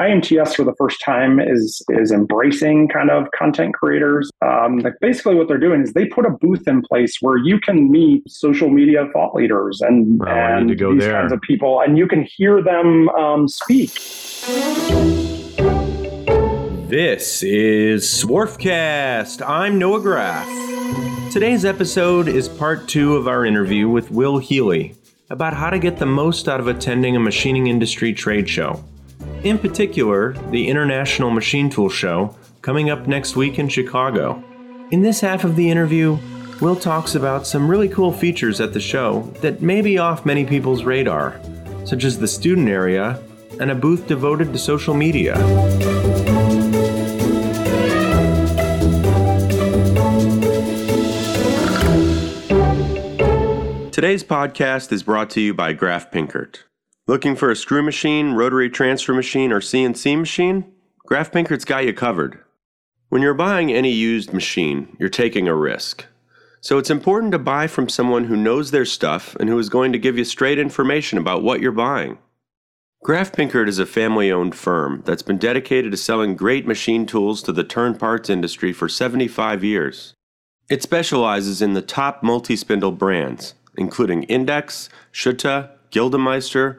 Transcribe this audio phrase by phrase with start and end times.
[0.00, 4.30] IMTS for the first time is is embracing kind of content creators.
[4.40, 7.60] Um, like basically, what they're doing is they put a booth in place where you
[7.60, 11.12] can meet social media thought leaders and, Well, and to go these there.
[11.12, 13.90] kinds of people, and you can hear them um, speak.
[16.88, 19.46] This is Swarfcast.
[19.46, 20.48] I'm Noah Graff.
[21.30, 24.94] Today's episode is part two of our interview with Will Healy
[25.28, 28.82] about how to get the most out of attending a machining industry trade show.
[29.42, 34.44] In particular, the International Machine Tool Show coming up next week in Chicago.
[34.90, 36.18] In this half of the interview,
[36.60, 40.44] Will talks about some really cool features at the show that may be off many
[40.44, 41.40] people's radar,
[41.86, 43.18] such as the student area
[43.58, 45.34] and a booth devoted to social media.
[53.90, 56.64] Today's podcast is brought to you by Graff Pinkert.
[57.10, 60.72] Looking for a screw machine, rotary transfer machine, or CNC machine?
[61.04, 62.38] Graff Pinkert's got you covered.
[63.08, 66.06] When you're buying any used machine, you're taking a risk.
[66.60, 69.90] So it's important to buy from someone who knows their stuff and who is going
[69.90, 72.18] to give you straight information about what you're buying.
[73.02, 77.42] Graff Pinkert is a family owned firm that's been dedicated to selling great machine tools
[77.42, 80.14] to the turn parts industry for 75 years.
[80.68, 86.78] It specializes in the top multi spindle brands, including Index, Schutte, Gildemeister,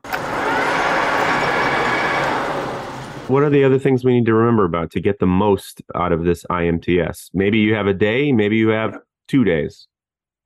[3.29, 6.13] What are the other things we need to remember about to get the most out
[6.13, 7.31] of this IMTS?
[7.35, 9.89] Maybe you have a day, maybe you have two days.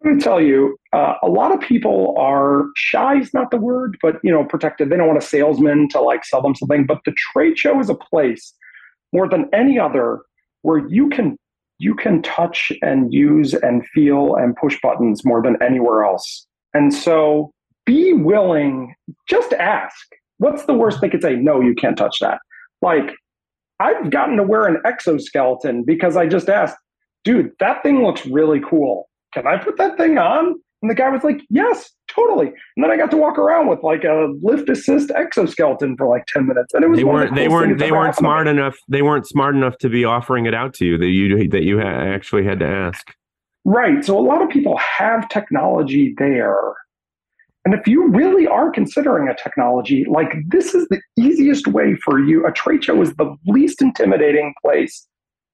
[0.03, 3.59] I'm going to tell you, uh, a lot of people are shy is not the
[3.59, 4.89] word, but you know, protected.
[4.89, 6.87] They don't want a salesman to like sell them something.
[6.87, 8.55] But the trade show is a place
[9.13, 10.23] more than any other
[10.63, 11.37] where you can
[11.81, 16.47] you can touch and use and feel and push buttons more than anywhere else.
[16.75, 17.51] And so,
[17.85, 18.95] be willing.
[19.29, 20.07] Just ask.
[20.39, 21.37] What's the worst they could say?
[21.37, 22.39] No, you can't touch that.
[22.81, 23.13] Like,
[23.81, 26.77] I've gotten to wear an exoskeleton because I just asked,
[27.25, 30.61] dude, that thing looks really cool can I put that thing on?
[30.83, 32.49] And the guy was like, yes, totally.
[32.49, 36.25] And then I got to walk around with like a lift assist exoskeleton for like
[36.27, 36.75] 10 minutes.
[36.75, 37.35] And it was They weren't.
[37.35, 37.79] the They weren't.
[37.79, 38.77] They weren't smart enough.
[38.89, 40.99] They weren't smart enough to be offering it out to you.
[40.99, 43.15] That you that you ha- actually had to ask.
[43.65, 44.05] Right.
[44.05, 46.75] So a lot of people have technology there.
[47.67, 52.19] And if you really are considering a technology, like this is the easiest way for
[52.19, 52.47] you.
[52.47, 55.07] A trade show is the least intimidating place.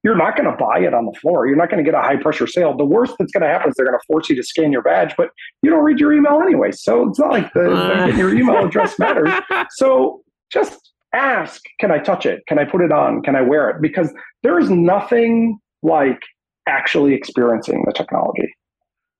[0.07, 1.47] You're not going to buy it on the floor.
[1.47, 2.73] You're not going to get a high pressure sale.
[2.77, 4.81] The worst that's going to happen is they're going to force you to scan your
[4.81, 5.31] badge, but
[5.61, 6.71] you don't read your email anyway.
[6.71, 8.05] So it's not like the, the- uh.
[8.07, 9.29] your email address matters.
[9.71, 12.41] So just ask, can I touch it?
[12.47, 13.21] Can I put it on?
[13.21, 13.81] Can I wear it?
[13.81, 14.13] Because
[14.43, 16.21] there is nothing like
[16.69, 18.55] actually experiencing the technology.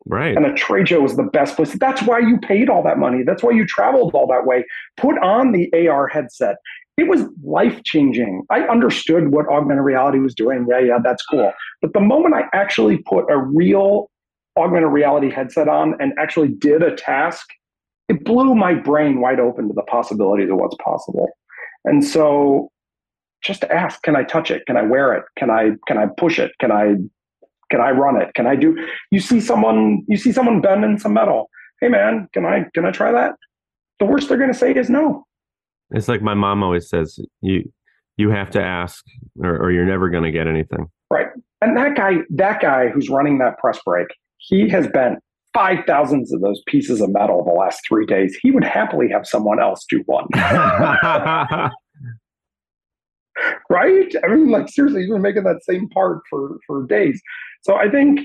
[0.05, 0.37] Right.
[0.37, 1.77] And a trade show is the best place.
[1.77, 3.23] That's why you paid all that money.
[3.25, 4.63] That's why you traveled all that way.
[4.95, 6.55] Put on the AR headset.
[6.97, 8.43] It was life changing.
[8.49, 10.65] I understood what augmented reality was doing.
[10.69, 11.53] Yeah, yeah, that's cool.
[11.81, 14.09] But the moment I actually put a real
[14.57, 17.47] augmented reality headset on and actually did a task,
[18.09, 21.29] it blew my brain wide open to the possibilities of what's possible.
[21.85, 22.71] And so
[23.43, 24.65] just ask, can I touch it?
[24.65, 25.23] Can I wear it?
[25.37, 26.51] Can I can I push it?
[26.59, 26.95] Can I
[27.69, 28.33] can I run it?
[28.33, 28.75] Can I do
[29.11, 31.49] you see someone you see someone bending some metal.
[31.79, 33.35] Hey man, can I can I try that?
[33.99, 35.26] The worst they're gonna say is no.
[35.91, 37.19] It's like my mom always says.
[37.41, 37.71] You
[38.17, 39.05] you have to ask,
[39.43, 40.89] or, or you're never going to get anything.
[41.11, 41.27] Right.
[41.61, 45.19] And that guy, that guy who's running that press break, he has bent
[45.53, 48.37] five thousands of those pieces of metal the last three days.
[48.41, 50.27] He would happily have someone else do one.
[53.69, 54.13] right?
[54.23, 57.21] I mean, like seriously, he's been making that same part for for days.
[57.61, 58.21] So I think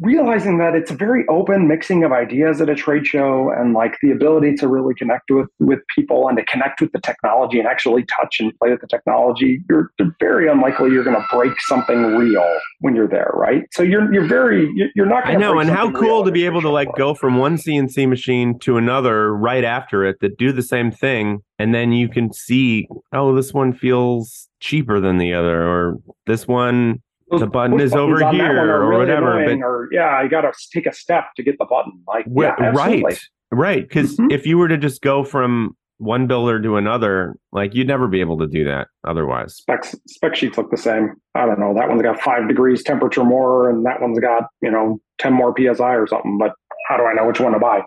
[0.00, 3.96] realizing that it's a very open mixing of ideas at a trade show and like
[4.02, 7.68] the ability to really connect with with people and to connect with the technology and
[7.68, 11.52] actually touch and play with the technology you're, you're very unlikely you're going to break
[11.62, 12.44] something real
[12.80, 16.24] when you're there right so you're you're very you're- not I know, and how cool
[16.24, 17.12] to be able to like floor.
[17.12, 21.40] go from one CNC machine to another right after it that do the same thing,
[21.58, 25.96] and then you can see, oh, this one feels cheaper than the other, or
[26.26, 27.02] this one
[27.38, 30.26] the button is over on that one here or really whatever, but- or yeah i
[30.26, 33.04] gotta take a step to get the button like Well, yeah, right,
[33.52, 33.88] right.
[33.88, 34.32] Because Mhm.
[34.32, 38.20] if you were to just go from one builder to another, like you'd never be
[38.20, 39.54] able to do that otherwise.
[39.56, 41.14] Specs, spec sheets look the same.
[41.36, 41.72] I don't know.
[41.72, 45.54] That one's got five degrees temperature more, and that one's got you know ten more
[45.56, 46.36] psi or something.
[46.36, 46.52] But
[46.88, 47.82] how do I know which one to buy?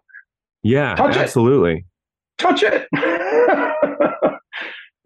[0.63, 1.73] Yeah, Touch absolutely.
[1.79, 1.83] It.
[2.37, 2.87] Touch it.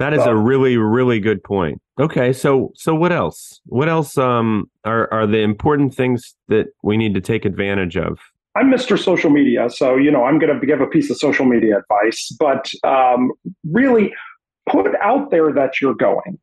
[0.01, 0.31] that is so.
[0.31, 1.81] a really, really good point.
[2.00, 3.62] Okay, so so what else?
[3.65, 8.19] What else um, are are the important things that we need to take advantage of
[8.56, 9.01] I'm Mr.
[9.01, 12.36] Social Media, so you know I'm going to give a piece of social media advice,
[12.38, 13.31] but um,
[13.69, 14.13] really
[14.69, 16.38] put out there that you're going.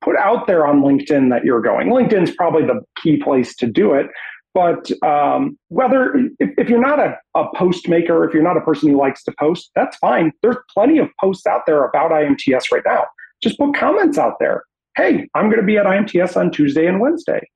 [0.00, 1.88] Put out there on LinkedIn that you're going.
[1.88, 4.06] LinkedIn's probably the key place to do it.
[4.52, 8.60] But um, whether if, if, you're not a, a post maker, if you're not a
[8.60, 10.32] person who likes to post, that's fine.
[10.42, 13.04] There's plenty of posts out there about IMTS right now.
[13.42, 14.64] Just put comments out there.
[14.96, 17.48] Hey, I'm going to be at IMTS on Tuesday and Wednesday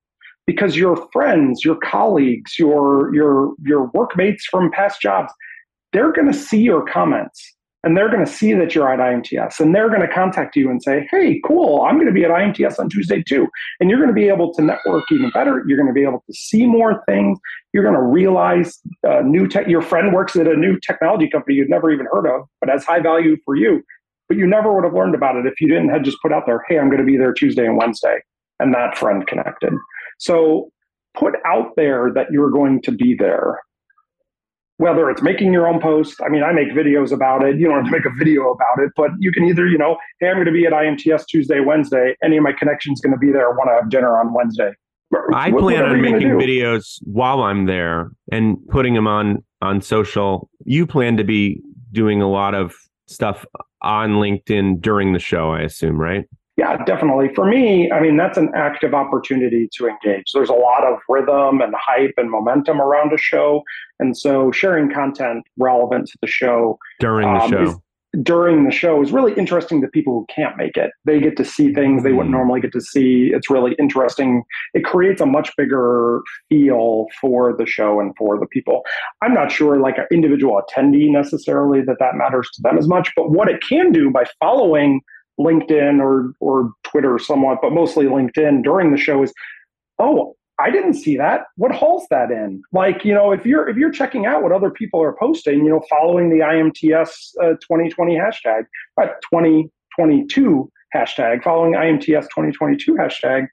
[0.46, 5.32] because your friends, your colleagues, your your your workmates from past jobs,
[5.93, 9.60] they're going to see your comments and they're going to see that you're at IMTS
[9.60, 12.31] and they're going to contact you and say, "Hey, cool, I'm going to be at
[12.31, 13.46] IMTS on Tuesday too."
[13.78, 15.62] And you're going to be able to network even better.
[15.66, 17.38] You're going to be able to see more things.
[17.72, 19.69] You're going to realize uh, new tech.
[19.69, 22.84] Your friend works at a new technology company you'd never even heard of, but has
[22.84, 23.82] high value for you.
[24.28, 26.44] But you never would have learned about it if you didn't have just put out
[26.46, 28.19] there, "Hey, I'm going to be there Tuesday and Wednesday,"
[28.58, 29.75] and that friend connected.
[30.19, 30.70] So
[31.14, 33.60] put out there that you're going to be there.
[34.79, 37.59] Whether it's making your own post, I mean, I make videos about it.
[37.59, 39.97] You don't have to make a video about it, but you can either, you know,
[40.19, 42.17] hey, I'm going to be at IMTS Tuesday, Wednesday.
[42.25, 43.50] Any of my connections going to be there.
[43.50, 44.73] Want to have dinner on Wednesday.
[45.32, 50.50] I plan on making videos while I'm there and putting them on on social.
[50.65, 51.62] You plan to be
[51.93, 52.75] doing a lot of
[53.06, 53.47] stuff
[53.82, 56.25] on LinkedIn during the show, I assume, right?
[56.56, 57.35] Yeah, definitely.
[57.35, 60.31] For me, I mean, that's an active opportunity to engage.
[60.32, 63.62] There's a lot of rhythm and hype and momentum around a show.
[64.00, 67.62] And so sharing content relevant to the show during the um, show.
[67.62, 67.75] Is,
[68.23, 70.91] during the show is really interesting to people who can't make it.
[71.05, 72.38] They get to see things they wouldn't mm.
[72.38, 73.31] normally get to see.
[73.32, 74.44] It's really interesting.
[74.73, 78.82] It creates a much bigger feel for the show and for the people.
[79.23, 83.11] I'm not sure, like an individual attendee necessarily, that that matters to them as much.
[83.17, 85.00] But what it can do by following
[85.40, 89.32] LinkedIn or or Twitter somewhat, but mostly LinkedIn during the show is,
[89.99, 91.42] oh, I didn't see that.
[91.56, 92.62] What hall's that in?
[92.72, 95.70] Like, you know, if you're if you're checking out what other people are posting, you
[95.70, 97.08] know, following the IMTS
[97.42, 98.64] uh, 2020 hashtag,
[99.00, 103.48] uh, 2022 hashtag, following IMTS 2022 hashtag,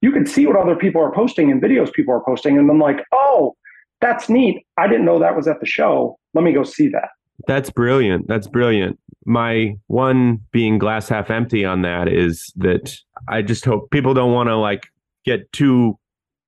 [0.00, 2.78] you can see what other people are posting and videos people are posting, and I'm
[2.78, 3.56] like, oh,
[4.00, 4.64] that's neat.
[4.76, 6.18] I didn't know that was at the show.
[6.34, 7.08] Let me go see that.
[7.48, 8.28] That's brilliant.
[8.28, 8.98] That's brilliant.
[9.24, 12.96] My one being glass half empty on that is that
[13.28, 14.86] I just hope people don't want to like
[15.24, 15.98] get too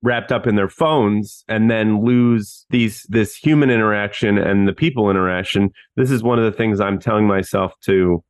[0.03, 5.09] wrapped up in their phones and then lose these this human interaction and the people
[5.09, 5.69] interaction.
[5.95, 8.23] This is one of the things I'm telling myself to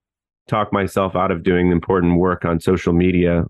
[0.48, 3.46] talk myself out of doing important work on social media.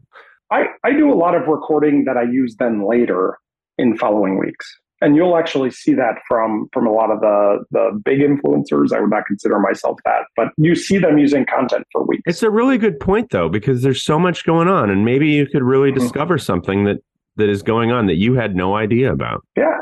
[0.51, 3.37] I, I do a lot of recording that I use then later
[3.77, 4.67] in following weeks
[5.01, 8.99] and you'll actually see that from from a lot of the the big influencers i
[8.99, 12.49] would not consider myself that but you see them using content for weeks it's a
[12.49, 15.89] really good point though because there's so much going on and maybe you could really
[15.89, 15.99] mm-hmm.
[15.99, 16.97] discover something that
[17.37, 19.45] that is going on that you had no idea about?
[19.57, 19.77] Yeah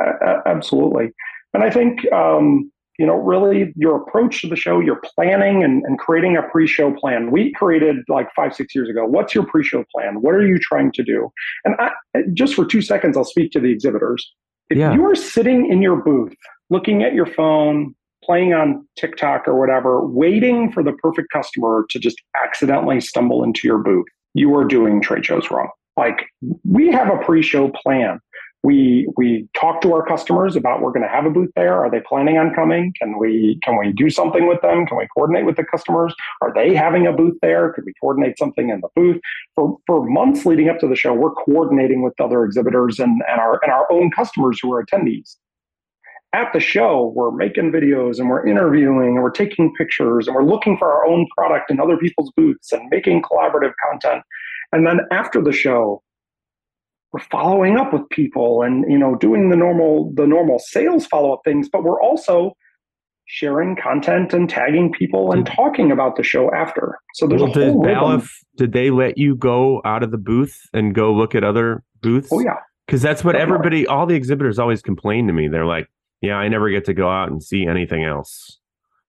[0.46, 1.12] absolutely.
[1.54, 5.84] And i think um, you know really your approach to the show your planning and,
[5.86, 7.32] and creating a pre-show plan.
[7.32, 10.22] We created like five six years ago what's your pre-show plan?
[10.22, 11.32] What are you trying to do?
[11.66, 11.92] And I,
[12.34, 14.32] just for two seconds i'll speak to the exhibitors.
[14.70, 14.94] If yeah.
[14.94, 16.36] you are sitting in your booth,
[16.70, 21.98] looking at your phone, playing on TikTok or whatever, waiting for the perfect customer to
[21.98, 25.70] just accidentally stumble into your booth, you are doing trade shows wrong.
[26.00, 26.28] Like
[26.64, 28.22] we have a pre-show plan.
[28.64, 31.76] We we talk to our customers about we're going to have a booth there.
[31.76, 32.94] Are they planning on coming?
[33.02, 34.86] Can we can we do something with them?
[34.86, 36.14] Can we coordinate with the customers?
[36.42, 37.74] Are they having a booth there?
[37.74, 39.20] Could we coordinate something in the booth?
[39.56, 43.40] For for months leading up to the show we're coordinating with other exhibitors and, and
[43.40, 45.36] our and our own customers who are attendees.
[46.32, 50.50] At the show we're making videos and we're interviewing and we're taking pictures and we're
[50.54, 54.24] looking for our own product in other people's booths and making collaborative content
[54.72, 56.02] and then after the show
[57.12, 61.34] we're following up with people and you know doing the normal the normal sales follow
[61.34, 62.54] up things but we're also
[63.32, 66.98] sharing content and tagging people and talking about the show after.
[67.14, 70.18] So there's well, a whole did Balluff, did they let you go out of the
[70.18, 72.30] booth and go look at other booths?
[72.32, 72.56] Oh yeah.
[72.88, 73.56] Because that's what Definitely.
[73.56, 75.48] everybody all the exhibitors always complain to me.
[75.48, 75.88] They're like
[76.22, 78.58] yeah i never get to go out and see anything else.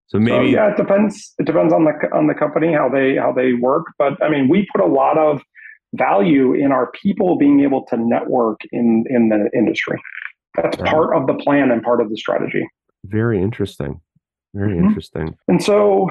[0.08, 3.16] So maybe so, yeah it depends it depends on the on the company how they
[3.16, 3.86] how they work.
[3.98, 5.40] But i mean we put a lot of
[5.94, 10.00] value in our people being able to network in in the industry.
[10.56, 10.90] That's right.
[10.90, 12.66] part of the plan and part of the strategy.
[13.04, 14.00] Very interesting.
[14.54, 14.87] Very mm-hmm.
[14.87, 15.37] interesting.
[15.47, 16.11] And so,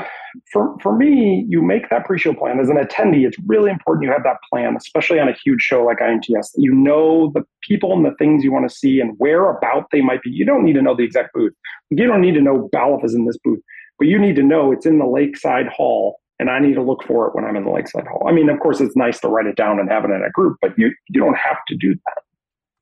[0.53, 3.27] for, for me, you make that pre-show plan as an attendee.
[3.27, 6.51] It's really important you have that plan, especially on a huge show like IMTS.
[6.55, 9.99] You know the people and the things you want to see and where about they
[9.99, 10.29] might be.
[10.29, 11.53] You don't need to know the exact booth.
[11.89, 13.59] You don't need to know Balluff is in this booth,
[13.97, 17.03] but you need to know it's in the Lakeside Hall, and I need to look
[17.03, 18.25] for it when I'm in the Lakeside Hall.
[18.27, 20.31] I mean, of course, it's nice to write it down and have it in a
[20.31, 22.23] group, but you you don't have to do that.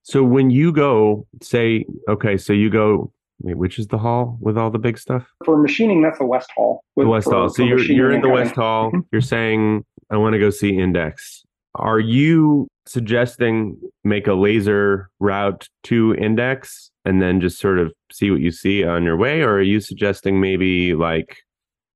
[0.04, 4.58] So when you go, say, okay, so you go Wait, which is the hall with
[4.58, 5.32] all the big stuff?
[5.46, 6.84] For machining, that's the West Hall.
[6.96, 7.50] With, the West for, Hall.
[7.50, 8.88] So you're you're in the West Hall.
[8.88, 9.00] Mm-hmm.
[9.12, 11.44] You're saying I want to go see Index.
[11.76, 18.32] Are you suggesting make a laser route to Index and then just sort of see
[18.32, 21.38] what you see on your way, or are you suggesting maybe like,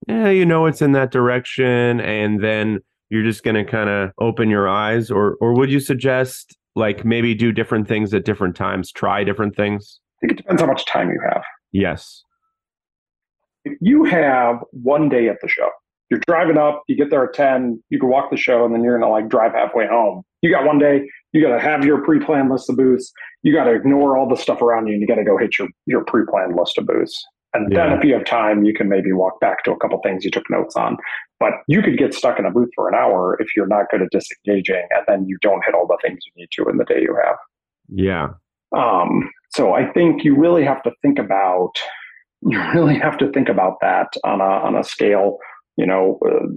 [0.08, 2.80] yeah, you know, it's in that direction, and then
[3.10, 7.06] you're just going to kind of open your eyes, or or would you suggest like
[7.06, 10.00] maybe do different things at different times, try different things?
[10.18, 11.44] I think it depends how much time you have.
[11.72, 12.24] Yes.
[13.64, 15.70] If you have one day at the show,
[16.10, 18.84] you're driving up, you get there at 10, you can walk the show, and then
[18.84, 20.24] you're going to like drive halfway home.
[20.42, 23.12] You got one day, you got to have your pre planned list of booths.
[23.44, 25.60] You got to ignore all the stuff around you and you got to go hit
[25.60, 27.24] your, your pre planned list of booths.
[27.54, 27.88] And yeah.
[27.90, 30.32] then if you have time, you can maybe walk back to a couple things you
[30.32, 30.98] took notes on.
[31.40, 34.02] But you could get stuck in a booth for an hour if you're not good
[34.02, 36.86] at disengaging and then you don't hit all the things you need to in the
[36.86, 37.36] day you have.
[37.90, 38.28] Yeah.
[38.76, 41.74] Um, so I think you really have to think about
[42.42, 45.38] you really have to think about that on a on a scale.
[45.78, 46.48] You know, uh,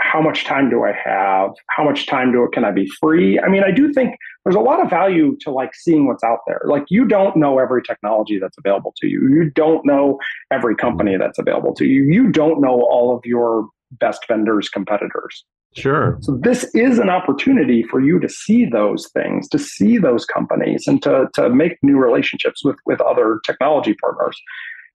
[0.00, 1.50] how much time do I have?
[1.68, 3.38] How much time do it can I be free?
[3.40, 6.40] I mean, I do think there's a lot of value to like seeing what's out
[6.46, 6.62] there.
[6.66, 9.28] Like you don't know every technology that's available to you.
[9.28, 10.18] You don't know
[10.50, 12.04] every company that's available to you.
[12.04, 15.44] You don't know all of your best vendors competitors.
[15.76, 16.18] Sure.
[16.20, 20.86] So this is an opportunity for you to see those things, to see those companies,
[20.86, 24.40] and to, to make new relationships with, with other technology partners.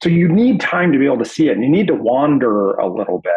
[0.02, 2.72] So you need time to be able to see it and you need to wander
[2.76, 3.34] a little bit.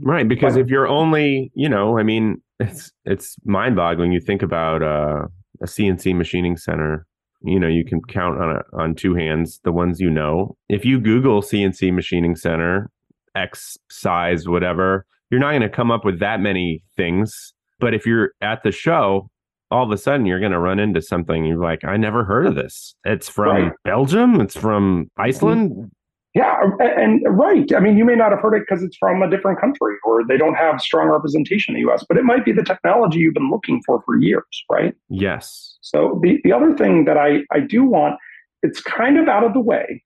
[0.00, 0.28] Right.
[0.28, 4.12] Because but, if you're only, you know, I mean, it's it's mind boggling.
[4.12, 5.26] You think about uh,
[5.62, 7.06] a CNC machining center.
[7.42, 10.56] You know, you can count on a, on two hands the ones you know.
[10.68, 12.90] If you Google CNC machining center,
[13.34, 17.52] X size, whatever, you're not going to come up with that many things.
[17.80, 19.28] But if you're at the show,
[19.70, 21.44] all of a sudden you're going to run into something.
[21.44, 22.94] You're like, I never heard of this.
[23.04, 23.72] It's from right.
[23.84, 24.40] Belgium.
[24.40, 25.90] It's from Iceland.
[26.34, 27.72] Yeah, um, and right.
[27.74, 30.26] I mean, you may not have heard it because it's from a different country or
[30.26, 33.34] they don't have strong representation in the US, but it might be the technology you've
[33.34, 34.94] been looking for for years, right?
[35.08, 35.78] Yes.
[35.80, 38.16] So the, the other thing that I, I do want,
[38.64, 40.02] it's kind of out of the way,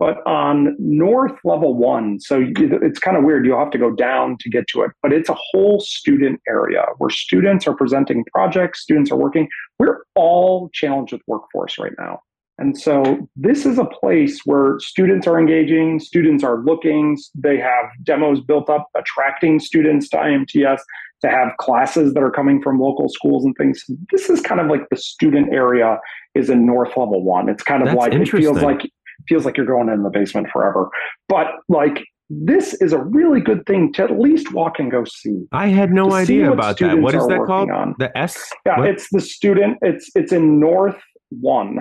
[0.00, 3.46] but on north level one, so it's kind of weird.
[3.46, 6.84] You'll have to go down to get to it, but it's a whole student area
[6.98, 9.48] where students are presenting projects, students are working.
[9.78, 12.20] We're all challenged with workforce right now.
[12.58, 17.86] And so this is a place where students are engaging, students are looking, they have
[18.04, 20.78] demos built up, attracting students to IMTS,
[21.22, 23.82] to have classes that are coming from local schools and things.
[24.12, 25.98] This is kind of like the student area
[26.34, 27.48] is in North Level One.
[27.48, 28.88] It's kind of That's like it feels like
[29.28, 30.90] feels like you're going in the basement forever.
[31.28, 35.46] But like this is a really good thing to at least walk and go see.
[35.52, 36.98] I had no idea about that.
[36.98, 37.70] What is that called?
[37.70, 37.94] On.
[37.98, 38.50] The S?
[38.64, 38.88] Yeah, what?
[38.88, 39.78] it's the student.
[39.82, 41.78] It's it's in North One.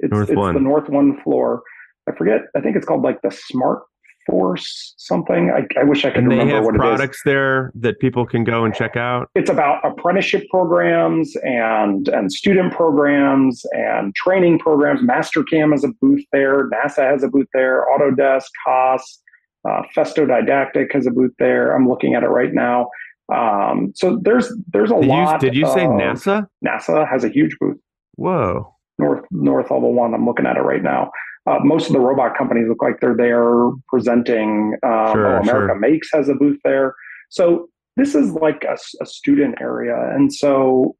[0.00, 0.54] It's, North it's One.
[0.54, 1.62] the North One floor.
[2.08, 2.42] I forget.
[2.54, 3.82] I think it's called like the Smart
[4.26, 5.50] Force something.
[5.50, 8.44] I, I wish I could and remember they have what products there that people can
[8.44, 9.30] go and check out.
[9.34, 15.00] It's about apprenticeship programs and and student programs and training programs.
[15.00, 16.68] Mastercam has a booth there.
[16.70, 17.86] NASA has a booth there.
[17.86, 19.22] Autodesk, Haas,
[19.68, 21.74] uh, Festo Didactic has a booth there.
[21.74, 22.88] I'm looking at it right now.
[23.32, 25.42] Um, so there's there's a did lot.
[25.42, 26.46] You, did you say NASA?
[26.64, 27.78] NASA has a huge booth.
[28.16, 28.75] Whoa.
[28.98, 30.14] North North Level One.
[30.14, 31.10] I'm looking at it right now.
[31.46, 34.74] Uh, most of the robot companies look like they're there presenting.
[34.82, 35.78] Um, sure, America sure.
[35.78, 36.94] Makes has a booth there.
[37.28, 40.96] So this is like a, a, student area, and so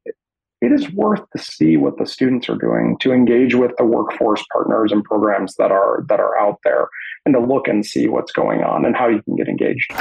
[0.61, 4.43] it is worth to see what the students are doing to engage with the workforce
[4.51, 6.87] partners and programs that are that are out there,
[7.25, 9.91] and to look and see what's going on and how you can get engaged.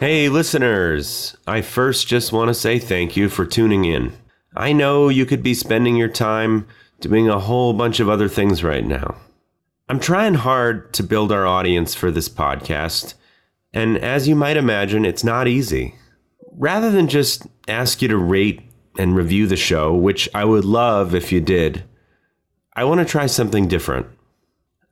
[0.00, 1.36] Hey, listeners!
[1.46, 4.12] I first just want to say thank you for tuning in.
[4.54, 6.66] I know you could be spending your time
[7.00, 9.16] doing a whole bunch of other things right now.
[9.88, 13.14] I'm trying hard to build our audience for this podcast,
[13.72, 15.94] and as you might imagine, it's not easy.
[16.52, 18.60] Rather than just ask you to rate
[18.98, 21.84] and review the show, which I would love if you did,
[22.74, 24.06] I want to try something different.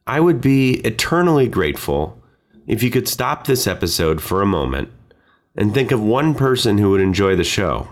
[0.06, 2.20] I would be eternally grateful
[2.66, 4.90] if you could stop this episode for a moment
[5.54, 7.88] and think of one person who would enjoy the show,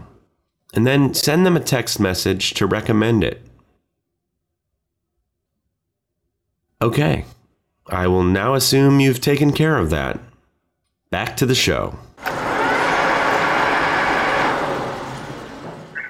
[0.74, 3.42] and then send them a text message to recommend it.
[6.80, 7.24] Okay,
[7.88, 10.20] I will now assume you've taken care of that.
[11.10, 11.98] Back to the show.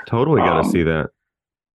[0.07, 1.11] Totally got to Um, see that.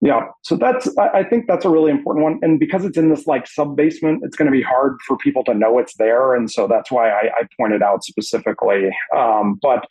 [0.01, 3.25] Yeah, so that's I think that's a really important one, and because it's in this
[3.25, 6.51] like sub basement, it's going to be hard for people to know it's there, and
[6.51, 8.89] so that's why I, I pointed out specifically.
[9.15, 9.87] Um, but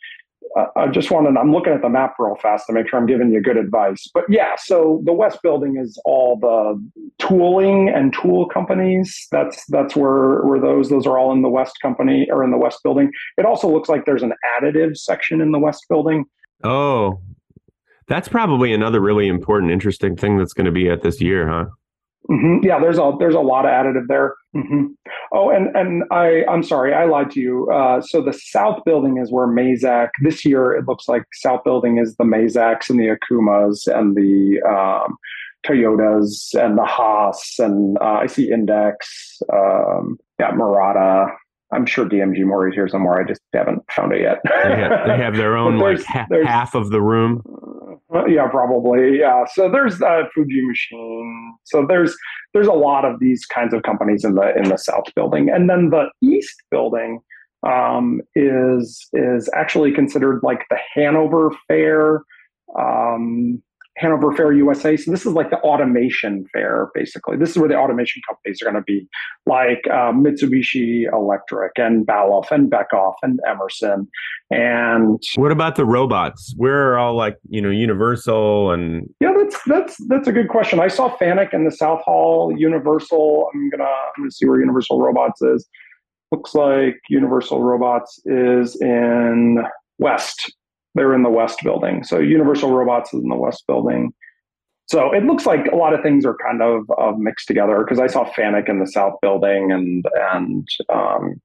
[0.75, 3.31] I just wanted I'm looking at the map real fast to make sure I'm giving
[3.31, 4.07] you good advice.
[4.13, 6.79] But yeah, so the West Building is all the
[7.19, 9.27] tooling and tool companies.
[9.31, 12.57] That's that's where where those those are all in the West Company or in the
[12.57, 13.11] West Building.
[13.37, 16.25] It also looks like there's an additive section in the West Building.
[16.63, 17.19] Oh,
[18.07, 21.65] that's probably another really important, interesting thing that's going to be at this year, huh?
[22.27, 24.35] Hmm Yeah, there's a there's a lot of additive there.
[24.53, 24.85] hmm
[25.33, 27.69] Oh, and and I I'm sorry, I lied to you.
[27.71, 30.73] Uh, so the South Building is where Mazak this year.
[30.73, 35.17] It looks like South Building is the Mazaks and the Okumas and the um,
[35.65, 39.41] Toyotas and the Haas and uh, I see Index.
[39.51, 41.27] Um, yeah, Murata.
[41.73, 43.21] I'm sure DMG Mori is here somewhere.
[43.21, 44.39] I just haven't found it yet.
[44.43, 47.41] They have, they have their own like ha- half of the room.
[48.13, 49.19] Uh, yeah, probably.
[49.19, 49.45] Yeah.
[49.53, 51.55] So there's uh, Fuji Machine.
[51.63, 52.15] So there's
[52.53, 55.69] there's a lot of these kinds of companies in the in the South Building, and
[55.69, 57.19] then the East Building
[57.67, 62.21] um, is is actually considered like the Hanover Fair.
[62.77, 63.61] Um,
[63.97, 64.97] Hanover Fair USA.
[64.97, 67.37] So this is like the automation fair, basically.
[67.37, 69.07] This is where the automation companies are going to be,
[69.45, 74.07] like uh, Mitsubishi Electric and Balluff and Beckhoff and Emerson
[74.49, 76.53] and What about the robots?
[76.57, 80.79] Where are all like you know Universal and Yeah, that's that's that's a good question.
[80.79, 83.49] I saw Fanuc in the South Hall, Universal.
[83.53, 85.67] I'm gonna I'm gonna see where Universal Robots is.
[86.31, 89.63] Looks like Universal Robots is in
[89.99, 90.51] West.
[90.95, 92.03] They're in the West building.
[92.03, 94.13] So Universal Robots is in the West building.
[94.87, 97.99] So it looks like a lot of things are kind of, of mixed together because
[97.99, 101.41] I saw Fanuc in the South building and and um,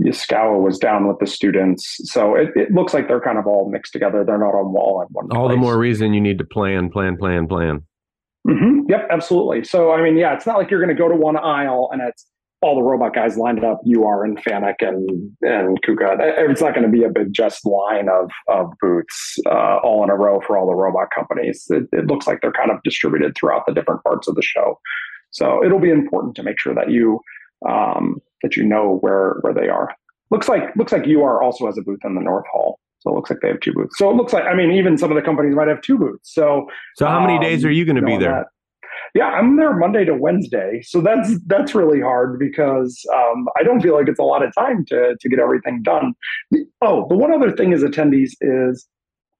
[0.00, 2.00] Yaskawa was down with the students.
[2.04, 4.24] So it, it looks like they're kind of all mixed together.
[4.24, 7.16] They're not on wall in one all the more reason you need to plan, plan,
[7.16, 7.82] plan, plan.
[8.46, 9.64] hmm Yep, absolutely.
[9.64, 12.02] So, I mean, yeah, it's not like you're going to go to one aisle and
[12.02, 12.26] it's
[12.64, 13.80] all the robot guys lined up.
[13.84, 16.16] You are and Fanuc and and Kuka.
[16.18, 20.08] It's not going to be a big just line of of booths uh, all in
[20.08, 21.66] a row for all the robot companies.
[21.68, 24.80] It, it looks like they're kind of distributed throughout the different parts of the show.
[25.30, 27.20] So it'll be important to make sure that you
[27.68, 29.94] um, that you know where where they are.
[30.30, 32.80] Looks like looks like UR also has a booth in the North Hall.
[33.00, 33.98] So it looks like they have two booths.
[33.98, 36.32] So it looks like I mean even some of the companies might have two booths.
[36.32, 38.30] So So how many days um, are you going to be there?
[38.30, 38.46] that.
[39.14, 43.80] Yeah, I'm there Monday to Wednesday, so that's that's really hard because um, I don't
[43.80, 46.14] feel like it's a lot of time to to get everything done.
[46.82, 48.88] Oh, the one other thing as attendees is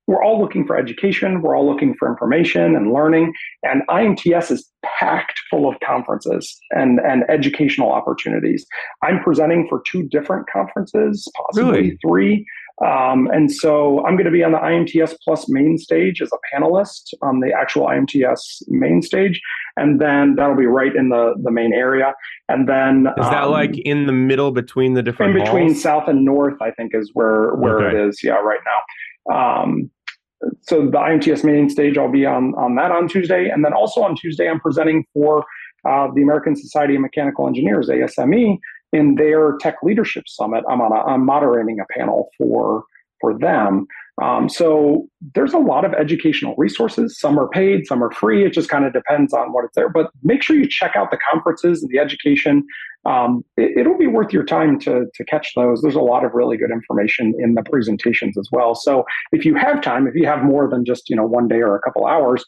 [0.06, 3.32] we're all looking for education, we're all looking for information and learning,
[3.64, 8.64] and IMTS is packed full of conferences and and educational opportunities.
[9.02, 11.98] I'm presenting for two different conferences, possibly Really?
[12.06, 12.46] three.
[12.84, 16.38] Um, and so I'm going to be on the IMTS Plus main stage as a
[16.52, 19.40] panelist on the actual IMTS main stage,
[19.76, 22.14] and then that'll be right in the the main area.
[22.48, 25.72] And then Is that um, like in the middle between the different in different between
[25.72, 25.82] halls?
[25.82, 26.60] south and north?
[26.60, 27.96] I think is where where Okay.
[27.96, 28.20] it is.
[28.24, 29.60] Yeah, right now.
[29.62, 29.90] Um,
[30.62, 34.02] so the IMTS main stage, I'll be on on that on Tuesday, and then also
[34.02, 35.44] on Tuesday, I'm presenting for
[35.88, 38.58] uh, the American Society of Mechanical Engineers (ASME)
[38.94, 40.64] in their Tech Leadership Summit.
[40.70, 42.85] I'm on a, I'm moderating a panel for
[43.20, 43.87] for them.
[44.22, 47.18] Um, so there's a lot of educational resources.
[47.18, 48.44] Some are paid, some are free.
[48.44, 49.88] It just kind of depends on what it's there.
[49.88, 52.64] But make sure you check out the conferences and the education.
[53.04, 55.83] Um, it, it'll be worth your time to to catch those.
[55.83, 58.76] There's a lot of really good information in the presentations as well.
[58.76, 61.62] So if you have time, if you have more than just you know one day
[61.62, 62.44] or a couple hours,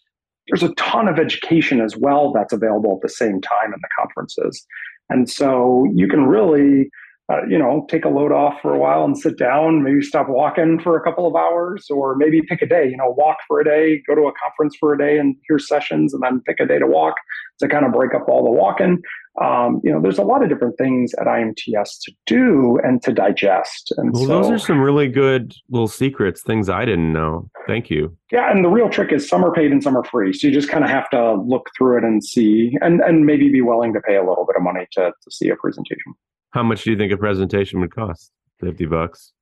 [0.49, 3.89] there's a ton of education as well that's available at the same time in the
[3.99, 4.65] conferences.
[5.09, 6.91] And so you can really,
[7.29, 10.29] uh, you know, take a load off for a while and sit down, maybe stop
[10.29, 13.61] walking for a couple of hours, or maybe pick a day, you know, walk for
[13.61, 16.61] a day, go to a conference for a day and hear sessions, and then pick
[16.61, 17.17] a day to walk
[17.59, 19.03] to kind of break up all the walking.
[19.43, 23.13] Um, you know, there's a lot of different things at IMTS to do and to
[23.13, 23.93] digest.
[23.97, 27.51] And Well, so, those are some really good little secrets, things I didn't know.
[27.67, 28.17] Thank you.
[28.31, 30.33] Yeah, and the real trick is some are paid and some are free.
[30.33, 33.51] So you just kind of have to look through it and see, and and maybe
[33.51, 36.15] be willing to pay a little bit of money to to see a presentation.
[36.51, 38.33] How much do you think a presentation would cost?
[38.61, 39.33] Fifty bucks.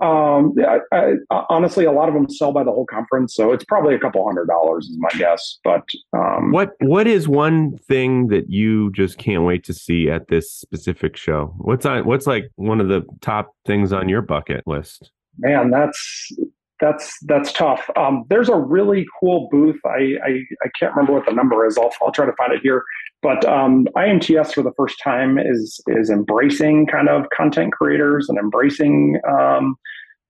[0.00, 3.52] Um, yeah, I, I, honestly, a lot of them sell by the whole conference, so
[3.52, 5.60] it's probably a couple hundred dollars is my guess.
[5.62, 10.28] But um, What What is one thing that you just can't wait to see at
[10.28, 11.54] this specific show?
[11.58, 15.12] What's on What's like one of the top things on your bucket list?
[15.38, 16.32] man, that's
[16.80, 17.88] that's that's tough.
[17.96, 19.80] Um, there's a really cool booth.
[19.86, 20.30] I, I,
[20.62, 21.78] I can't remember what the number is.
[21.78, 22.82] I'll I'll try to find it here.
[23.22, 28.38] But um, IMTS for the first time is is embracing kind of content creators and
[28.38, 29.20] embracing.
[29.28, 29.76] Um,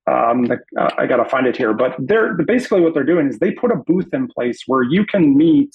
[0.06, 3.26] um, the, uh, I got to find it here, but they're basically what they're doing
[3.26, 5.70] is they put a booth in place where you can meet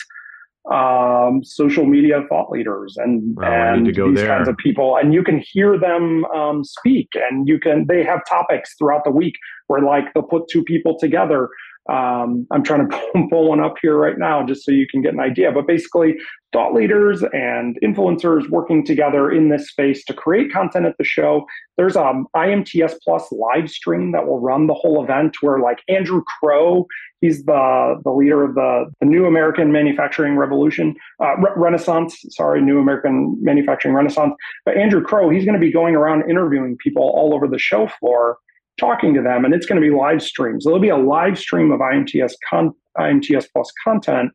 [0.71, 4.27] um, social media thought leaders and, Oh, and these there.
[4.27, 7.85] kinds of people, and you can hear them um, speak, and you can.
[7.87, 9.35] They have topics throughout the week
[9.67, 11.49] where like they'll put two people together.
[11.89, 12.97] Um, I'm trying to
[13.31, 15.51] pull one up here right now just so you can get an idea.
[15.51, 16.15] But basically,
[16.51, 21.45] thought leaders and influencers working together in this space to create content at the show.
[21.77, 26.23] There's a IMTS Plus live stream that will run the whole event where like Andrew
[26.39, 26.87] Crow,
[27.21, 32.61] he's the the leader of the, the New American Manufacturing Revolution, uh, Re- Renaissance, sorry,
[32.61, 34.33] New American Manufacturing Renaissance.
[34.65, 37.87] But Andrew Crow, he's going to be going around interviewing people all over the show
[37.87, 38.37] floor
[38.79, 40.63] talking to them, and it's going to be live streams.
[40.63, 44.31] So there'll be a live stream of IMTS con- IMTS Plus content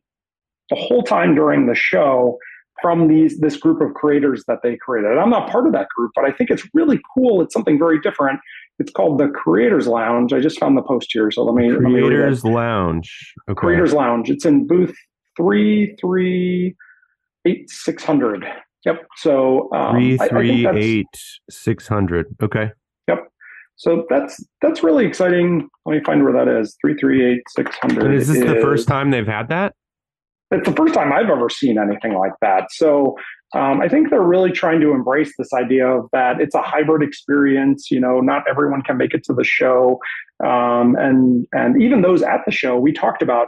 [0.69, 2.37] the whole time during the show
[2.81, 5.17] from these this group of creators that they created.
[5.17, 7.41] I'm not part of that group, but I think it's really cool.
[7.41, 8.39] It's something very different.
[8.79, 10.33] It's called the Creators Lounge.
[10.33, 11.91] I just found the post here, so let me let me.
[12.01, 13.33] Creators Lounge.
[13.49, 13.57] Okay.
[13.57, 14.29] Creators Lounge.
[14.29, 14.93] It's in booth
[15.37, 16.75] three three
[17.45, 18.45] eight six hundred.
[18.85, 19.05] Yep.
[19.17, 21.07] So um, Three I- I that's- eight
[21.49, 22.27] six hundred.
[22.43, 22.71] Okay.
[23.77, 25.67] So that's that's really exciting.
[25.85, 26.77] Let me find where that is.
[26.79, 28.15] Three three eight six hundred.
[28.15, 29.73] Is this the first time they've had that?
[30.55, 32.71] It's the first time I've ever seen anything like that.
[32.71, 33.17] So
[33.53, 37.03] um, I think they're really trying to embrace this idea of that it's a hybrid
[37.03, 37.89] experience.
[37.91, 39.99] You know, not everyone can make it to the show,
[40.43, 43.47] um, and and even those at the show, we talked about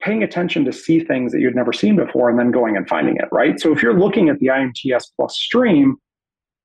[0.00, 3.16] paying attention to see things that you'd never seen before, and then going and finding
[3.16, 3.28] it.
[3.32, 3.58] Right.
[3.58, 5.96] So if you're looking at the IMTS Plus stream,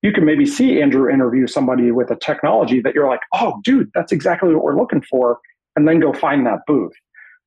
[0.01, 3.89] you can maybe see Andrew interview somebody with a technology that you're like, oh, dude,
[3.95, 5.39] that's exactly what we're looking for,
[5.75, 6.93] and then go find that booth.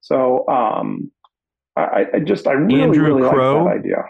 [0.01, 1.11] So um,
[1.81, 3.65] I, I just I really Andrew really Crow?
[3.65, 4.05] like that idea.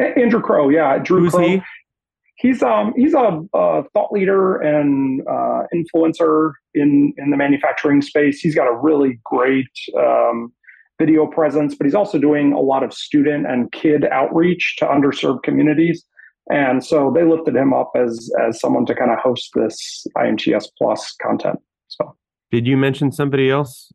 [0.00, 1.46] A- Andrew Crow, yeah, Drew Who's Crow.
[1.48, 1.62] he?
[2.36, 8.40] He's um he's a, a thought leader and uh, influencer in in the manufacturing space.
[8.40, 10.52] He's got a really great um,
[10.98, 15.42] video presence, but he's also doing a lot of student and kid outreach to underserved
[15.44, 16.04] communities.
[16.50, 20.66] And so they lifted him up as as someone to kind of host this IMTS
[20.76, 21.60] Plus content.
[21.88, 22.16] So
[22.50, 23.92] Did you mention somebody else?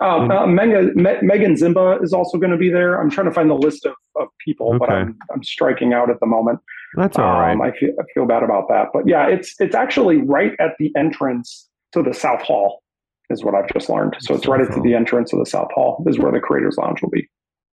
[0.00, 3.00] Uh, Mega, Me- Megan Zimba is also going to be there.
[3.00, 6.20] I'm trying to find the list of, of people, but I'm I'm striking out at
[6.20, 6.60] the moment.
[6.94, 7.52] That's all right.
[7.52, 10.72] Um, I feel I feel bad about that, but yeah, it's it's actually right at
[10.78, 12.82] the entrance to the South Hall,
[13.30, 14.16] is what I've just learned.
[14.20, 17.02] So it's right at the entrance of the South Hall is where the Creators Lounge
[17.02, 17.28] will be.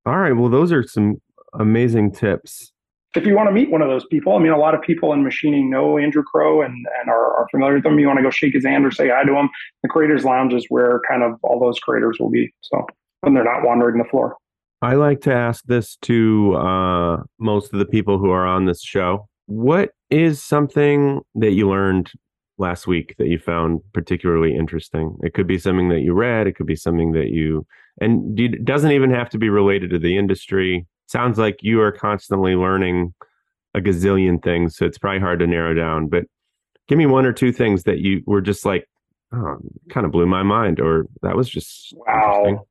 [0.06, 0.34] all right.
[0.34, 1.22] Well, those are some
[1.54, 2.72] amazing tips.
[3.18, 5.12] If you want to meet one of those people, I mean, a lot of people
[5.12, 7.98] in machining know Andrew Crow and and are, are familiar with him.
[8.00, 9.50] You want to go shake his hand or say hi to him.
[9.82, 12.54] The Creators Lounge is where kind of all those creators will be.
[12.62, 12.86] So
[13.22, 14.38] when they're not wandering the floor.
[14.82, 18.82] I like to ask this to uh, most of the people who are on this
[18.82, 19.28] show.
[19.48, 22.12] What is something that you learned
[22.60, 25.18] last week that you found particularly interesting?
[25.24, 26.46] It could be something that you read.
[26.46, 27.66] It could be something that you,
[28.00, 30.86] and it doesn't even have to be related to the industry.
[31.08, 33.14] Sounds like you are constantly learning
[33.74, 36.08] a gazillion things, so it's probably hard to narrow down.
[36.08, 36.26] But
[36.88, 38.88] give me one or two things that you were just like,
[39.34, 39.58] oh,
[39.90, 42.56] kind of blew my mind, or that was just interesting.
[42.56, 42.68] Wow.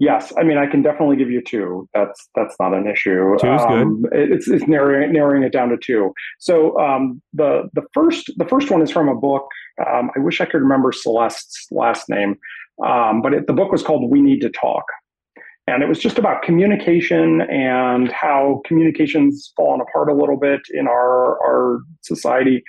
[0.00, 1.88] Yes, I mean I can definitely give you two.
[1.92, 3.36] That's that's not an issue.
[3.40, 3.82] Two is good.
[3.82, 6.12] Um, it- It's it's narrowing narrowing it down to two.
[6.38, 9.48] So um, the the first the first one is from a book.
[9.84, 12.36] Um, I wish I could remember Celeste's last name,
[12.86, 14.84] um, but it, the book was called "We Need to Talk,"
[15.68, 20.88] and it was just about communication and how communications fallen apart a little bit in
[20.88, 22.62] our our society.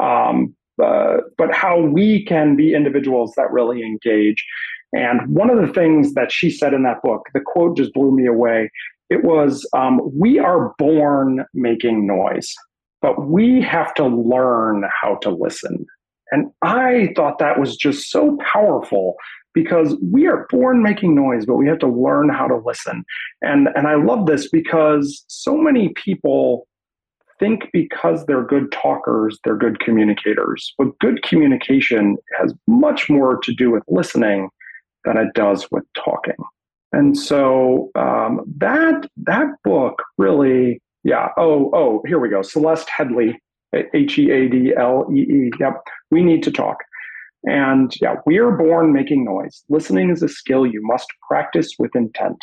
[0.00, 4.44] Um, uh, but how we can be individuals that really engage.
[4.92, 8.10] And one of the things that she said in that book, the quote just blew
[8.10, 8.70] me away.
[9.10, 12.52] It was, um, We are born making noise,
[13.02, 15.86] but we have to learn how to listen.
[16.32, 19.14] And I thought that was just so powerful
[19.54, 23.04] because we are born making noise, but we have to learn how to listen.
[23.40, 26.66] And, and I love this because so many people
[27.38, 30.74] think because they're good talkers, they're good communicators.
[30.76, 34.50] But good communication has much more to do with listening
[35.04, 36.36] than it does with talking.
[36.92, 41.28] And so um, that that book really, yeah.
[41.36, 42.42] Oh, oh, here we go.
[42.42, 43.34] Celeste Headlee,
[43.94, 45.50] H E A D L E E.
[45.58, 45.82] Yep.
[46.10, 46.78] We need to talk.
[47.44, 49.64] And yeah, we are born making noise.
[49.68, 52.42] Listening is a skill you must practice with intent.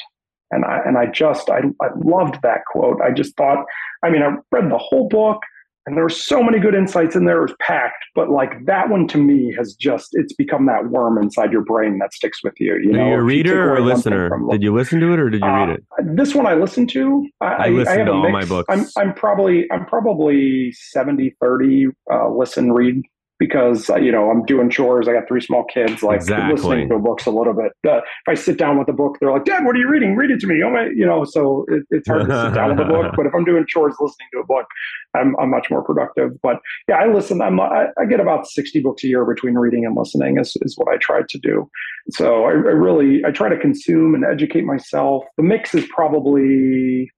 [0.51, 2.99] And I and I just I, I loved that quote.
[3.01, 3.65] I just thought,
[4.03, 5.41] I mean, I read the whole book,
[5.85, 7.39] and there were so many good insights in there.
[7.39, 11.17] It was packed, but like that one to me has just it's become that worm
[11.17, 12.77] inside your brain that sticks with you.
[12.83, 14.29] You Are know, you a reader or a listener?
[14.51, 15.83] Did you listen to it or did you uh, read it?
[16.17, 17.27] This one I listened to.
[17.39, 18.67] I, I listen have to all my books.
[18.69, 23.01] I'm I'm probably I'm probably 70 30 uh, listen read
[23.41, 25.08] because uh, you know I'm doing chores.
[25.08, 26.04] I got three small kids.
[26.04, 26.54] Like Exactly.
[26.54, 27.71] listening to books a little bit.
[27.86, 30.15] Uh, if I sit down with a book, they're like, "Dad, what are you reading?
[30.15, 31.23] Read it to me." Oh my, you know.
[31.25, 33.13] So it, it's hard to sit down with a book.
[33.17, 34.67] But if I'm doing chores, listening to a book,
[35.15, 36.39] I'm I'm much more productive.
[36.43, 37.41] But yeah, I listen.
[37.41, 40.38] I'm I, I get about 60 books a year between reading and listening.
[40.38, 41.67] Is is what I try to do.
[42.12, 45.23] So I, I really I try to consume and educate myself.
[45.38, 47.10] The mix is probably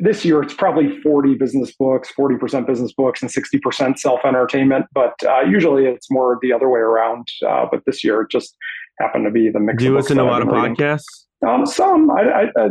[0.00, 5.40] this year it's probably 40 business books 40% business books and 60% self-entertainment but uh,
[5.40, 8.56] usually it's more the other way around uh, but this year it just
[9.00, 11.04] happened to be the mix Do you listen to a lot of podcasts?
[11.46, 12.68] Um, some I, I, I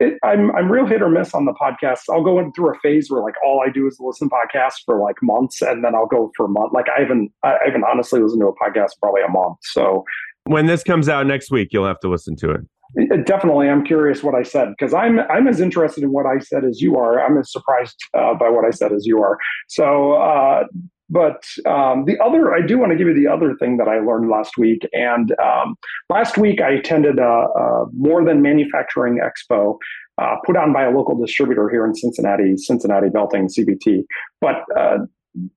[0.00, 2.04] it, I'm I'm real hit or miss on the podcasts.
[2.10, 4.78] I'll go in through a phase where like all I do is listen to podcasts
[4.84, 6.72] for like months, and then I'll go for a month.
[6.72, 9.58] Like I haven't I haven't honestly listened to a podcast probably a month.
[9.62, 10.04] So
[10.44, 12.60] When this comes out next week, you'll have to listen to it.
[12.96, 16.38] It- definitely, I'm curious what I said because I'm I'm as interested in what I
[16.38, 17.24] said as you are.
[17.24, 19.38] I'm as surprised uh, by what I said as you are.
[19.68, 20.64] So, uh,
[21.08, 24.00] but um, the other, I do want to give you the other thing that I
[24.00, 24.88] learned last week.
[24.92, 25.76] And um,
[26.10, 29.78] last week, I attended a, a More Than Manufacturing Expo.
[30.18, 34.04] Uh, put on by a local distributor here in Cincinnati, Cincinnati Belting CBT.
[34.40, 34.98] But uh,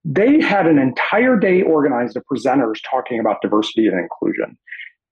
[0.04, 4.58] they had an entire day organized of presenters talking about diversity and inclusion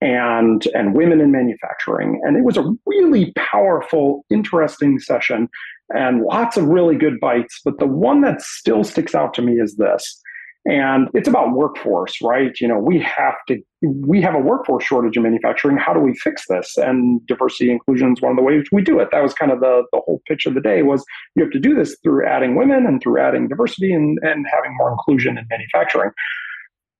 [0.00, 2.20] and and women in manufacturing.
[2.24, 5.48] And it was a really powerful interesting session
[5.90, 7.60] and lots of really good bites.
[7.64, 10.20] But the one that still sticks out to me is this
[10.66, 12.52] and it's about workforce right?
[12.60, 15.78] You know we have to we have a workforce shortage in manufacturing.
[15.78, 16.76] How do we fix this?
[16.76, 19.08] And diversity inclusion is one of the ways we do it.
[19.12, 21.04] That was kind of the, the whole pitch of the day was
[21.36, 24.76] you have to do this through adding women and through adding diversity and, and having
[24.76, 26.10] more inclusion in manufacturing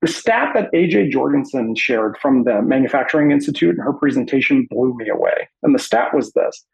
[0.01, 5.09] the stat that AJ Jorgensen shared from the Manufacturing Institute in her presentation blew me
[5.09, 5.49] away.
[5.63, 6.65] And the stat was this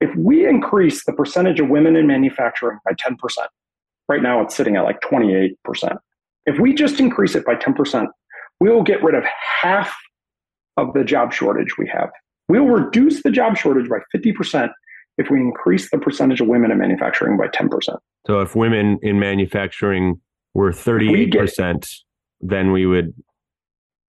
[0.00, 3.16] if we increase the percentage of women in manufacturing by 10%,
[4.08, 5.56] right now it's sitting at like 28%.
[6.46, 8.08] If we just increase it by 10%,
[8.60, 9.94] we will get rid of half
[10.76, 12.10] of the job shortage we have.
[12.48, 14.70] We will reduce the job shortage by 50%
[15.16, 17.70] if we increase the percentage of women in manufacturing by 10%.
[18.26, 20.20] So if women in manufacturing
[20.54, 22.03] were We get- 38%,
[22.44, 23.14] then we would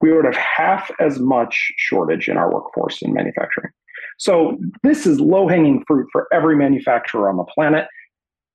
[0.01, 3.71] we would have half as much shortage in our workforce in manufacturing.
[4.17, 7.87] So this is low hanging fruit for every manufacturer on the planet.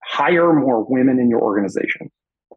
[0.05, 2.11] Hire more women in your organization.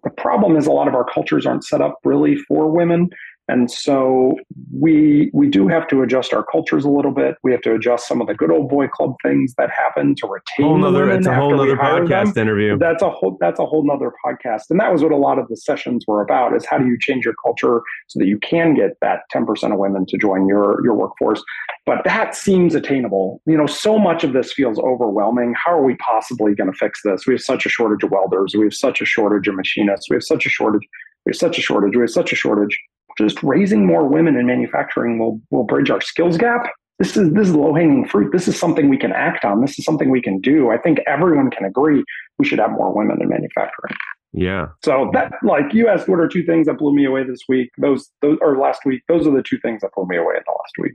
[0.03, 3.09] The problem is a lot of our cultures aren't set up really for women.
[3.49, 4.35] And so
[4.71, 7.35] we we do have to adjust our cultures a little bit.
[7.43, 10.27] We have to adjust some of the good old boy club things that happen to
[10.27, 12.07] retain whole the nother, women it's a whole nother hire them.
[12.07, 12.77] podcast interview.
[12.77, 14.63] that's a whole that's a whole nother podcast.
[14.69, 16.97] And that was what a lot of the sessions were about is how do you
[16.97, 20.83] change your culture so that you can get that 10% of women to join your
[20.83, 21.43] your workforce?
[21.85, 23.41] But that seems attainable.
[23.45, 25.53] You know so much of this feels overwhelming.
[25.61, 27.27] How are we possibly going to fix this?
[27.27, 28.55] We have such a shortage of welders.
[28.57, 30.09] We have such a shortage of machinists.
[30.09, 30.87] We have such a shortage
[31.25, 32.77] we have such a shortage we have such a shortage
[33.17, 36.67] just raising more women in manufacturing will will bridge our skills gap
[36.99, 38.31] this is this is low hanging fruit.
[38.31, 39.61] This is something we can act on.
[39.61, 40.69] This is something we can do.
[40.69, 42.03] I think everyone can agree
[42.37, 43.95] we should have more women in manufacturing.
[44.31, 44.67] yeah.
[44.83, 47.71] So that like you asked what are two things that blew me away this week?
[47.77, 50.43] Those those or last week, those are the two things that blew me away in
[50.45, 50.93] the last week.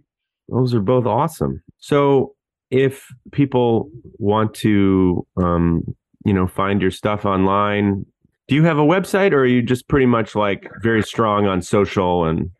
[0.48, 1.62] Those are both awesome.
[1.78, 2.34] So
[2.70, 5.82] if people want to um,
[6.24, 8.04] you know, find your stuff online,
[8.48, 11.62] do you have a website or are you just pretty much like very strong on
[11.62, 12.50] social and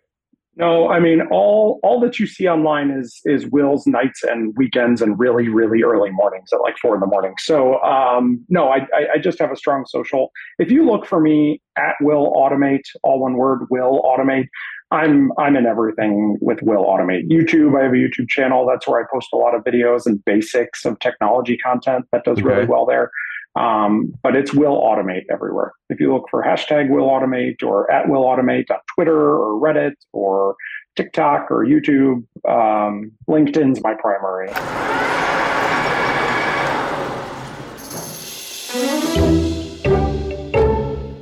[0.56, 5.00] No, I mean all all that you see online is is Will's nights and weekends
[5.02, 7.34] and really really early mornings at like four in the morning.
[7.38, 10.30] So um, no, I, I I just have a strong social.
[10.58, 14.48] If you look for me at Will Automate, all one word, Will Automate.
[14.90, 17.28] I'm I'm in everything with Will Automate.
[17.28, 18.66] YouTube, I have a YouTube channel.
[18.66, 22.40] That's where I post a lot of videos and basics of technology content that does
[22.42, 23.10] really well there.
[23.54, 25.72] Um, but it's Will Automate everywhere.
[25.90, 29.94] If you look for hashtag Will Automate or at Will Automate on Twitter or Reddit
[30.12, 30.54] or
[30.96, 34.48] TikTok or YouTube, um, LinkedIn's my primary.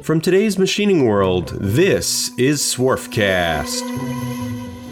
[0.07, 3.83] From today's machining world, this is Swarfcast.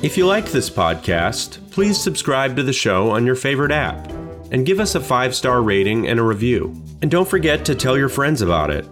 [0.03, 4.11] If you like this podcast, please subscribe to the show on your favorite app
[4.50, 6.74] and give us a five star rating and a review.
[7.00, 8.88] And don't forget to tell your friends about it.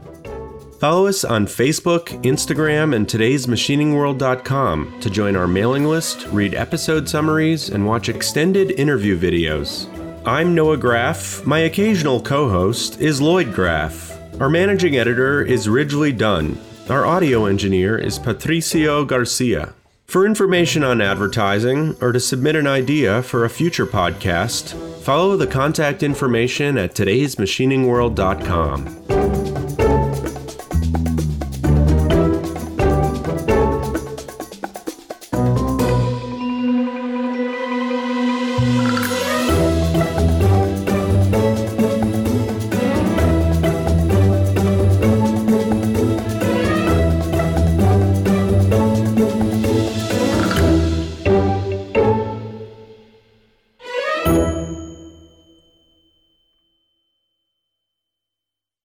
[0.78, 7.68] Follow us on Facebook, Instagram, and today'smachiningworld.com to join our mailing list, read episode summaries,
[7.68, 9.88] and watch extended interview videos.
[10.24, 11.44] I'm Noah Graff.
[11.44, 14.11] My occasional co host is Lloyd Graff.
[14.40, 16.58] Our managing editor is Ridgely Dunn.
[16.88, 19.74] Our audio engineer is Patricio Garcia.
[20.06, 25.46] For information on advertising or to submit an idea for a future podcast, follow the
[25.46, 29.21] contact information at today'smachiningworld.com.